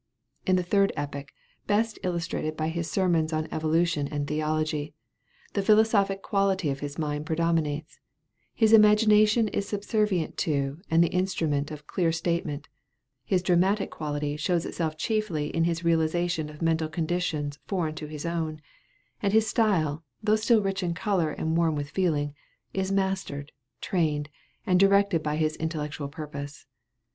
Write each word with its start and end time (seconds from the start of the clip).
In 0.47 0.55
the 0.55 0.63
third 0.63 0.91
epoch, 0.97 1.31
best 1.67 1.99
illustrated 2.01 2.57
by 2.57 2.69
his 2.69 2.89
sermons 2.89 3.31
on 3.31 3.47
Evolution 3.51 4.07
and 4.07 4.25
Theology, 4.27 4.95
the 5.53 5.61
philosophic 5.61 6.23
quality 6.23 6.71
of 6.71 6.79
his 6.79 6.97
mind 6.97 7.27
predominates; 7.27 7.99
his 8.55 8.73
imagination 8.73 9.47
is 9.49 9.67
subservient 9.67 10.37
to 10.39 10.81
and 10.89 11.03
the 11.03 11.09
instrument 11.13 11.69
of 11.69 11.85
clear 11.85 12.11
statement, 12.11 12.67
his 13.23 13.43
dramatic 13.43 13.91
quality 13.91 14.37
shows 14.37 14.65
itself 14.65 14.97
chiefly 14.97 15.55
in 15.55 15.65
his 15.65 15.85
realization 15.85 16.49
of 16.49 16.63
mental 16.63 16.89
conditions 16.89 17.59
foreign 17.67 17.93
to 17.93 18.07
his 18.07 18.25
own, 18.25 18.59
and 19.21 19.33
his 19.33 19.45
style, 19.47 20.03
though 20.23 20.35
still 20.35 20.63
rich 20.63 20.81
in 20.81 20.95
color 20.95 21.29
and 21.29 21.55
warm 21.55 21.75
with 21.75 21.91
feeling, 21.91 22.33
is 22.73 22.91
mastered, 22.91 23.51
trained, 23.81 24.29
and 24.65 24.79
directed 24.79 25.21
by 25.21 25.35
his 25.35 25.55
intellectual 25.57 26.07
purpose. 26.07 26.65